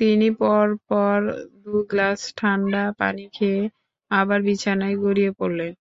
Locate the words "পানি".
3.00-3.24